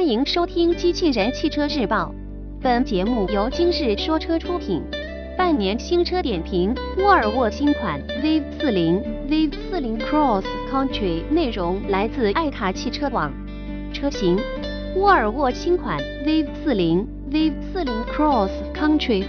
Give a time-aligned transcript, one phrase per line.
[0.00, 2.14] 欢迎收听《机器人汽车日报》，
[2.62, 4.82] 本节目由今日说车出品。
[5.36, 8.00] 半年新车点评：沃尔沃新款。
[8.22, 13.30] V 4 0 v 4 0 Cross Country，内容来自爱卡汽车网。
[13.92, 14.38] 车型：
[14.96, 15.98] 沃尔沃新款。
[16.24, 19.26] V 4 0 v 4 0 Cross Country，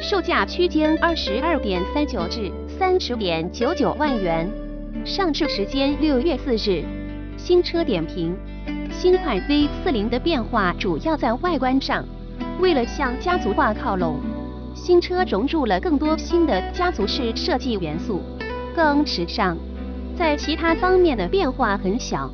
[0.00, 4.48] 售价区间二十二点三九至三十点九九万元，
[5.04, 6.84] 上市时间六月四日。
[7.36, 8.36] 新车点评。
[9.02, 12.04] 新款 V40 的变化主要在外观上，
[12.60, 14.20] 为了向家族化靠拢，
[14.76, 18.20] 新车融入了更多新的家族式设计元素，
[18.76, 19.58] 更时尚。
[20.16, 22.30] 在其他方面的变化很小，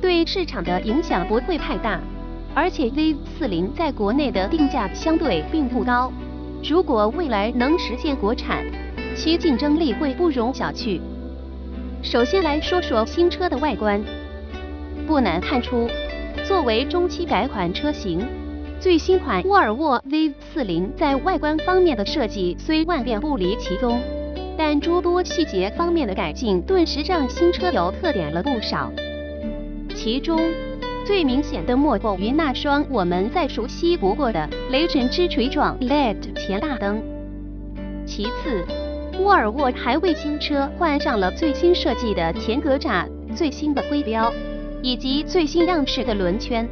[0.00, 1.98] 对市场的影响不会太大。
[2.54, 6.12] 而且 V40 在国内的定价相对并不高，
[6.62, 8.64] 如果未来能实现国产，
[9.16, 11.00] 其竞争力会不容小觑。
[12.00, 14.00] 首先来说说新车的外观。
[15.04, 15.88] 不难看出，
[16.44, 18.26] 作为中期改款车型，
[18.80, 24.00] 最新款沃尔沃 V40 在外观方面的设计虽万变不离其宗，
[24.58, 28.90] 但诸多细节方面的改进顿时让新车有特点了不少。
[29.94, 30.40] 其中
[31.06, 37.00] 最明显的莫过于那双我们再熟悉不过的雷神之锤状 LED 前大灯。
[38.04, 38.64] 其次，
[39.20, 44.32] 沃尔沃还为新车换上了最新设计的前格栅、最新的徽标。
[44.82, 46.68] 以及最新样式的轮圈。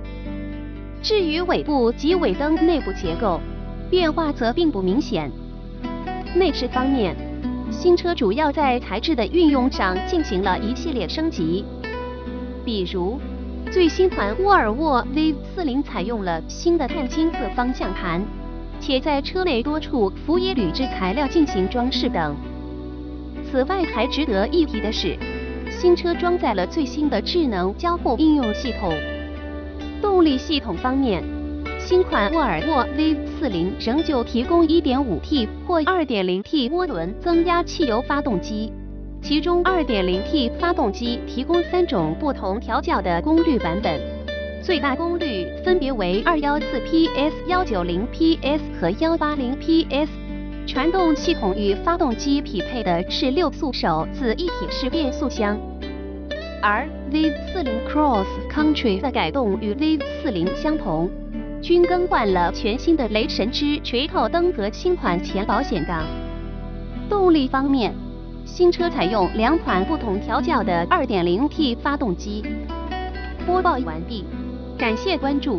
[1.02, 3.40] 至于尾部及尾灯内部结构
[3.88, 5.30] 变化则并不明显。
[6.34, 7.16] 内饰方面，
[7.70, 11.64] 新车主要在材质的运用上进行了一系列升级，
[12.64, 13.18] 比如
[13.70, 18.22] 最新款沃尔沃 V40 采用了新的碳金色方向盘，
[18.80, 22.36] 且在车内多处辅以铝制材料进行装饰等。
[23.50, 25.16] 此外，还值得一提的是。
[25.80, 28.92] 新车装载了最新的智能交互应用系统。
[30.02, 31.24] 动力系统方面，
[31.78, 38.70] 新款沃尔沃 V40 仍旧提供 1.5T 或 2.0T 涡轮增压汽油发动机，
[39.22, 43.98] 其中 2.0T 发动机提供三种不同调教的功率版本，
[44.62, 50.10] 最大功率分别为214 PS、190 PS 和180 PS。
[50.66, 55.58] 传动系统与发动机匹配的是六速手自一体式变速箱。
[56.62, 61.10] 而 V40 Cross Country 的改动与 V40 相同，
[61.62, 66.04] 均更换了全新的雷神之锤头灯和新款前保险杠。
[67.08, 67.94] 动力方面，
[68.44, 72.44] 新车采用两款不同调教的 2.0T 发动机。
[73.46, 74.26] 播报完毕，
[74.76, 75.58] 感谢关注。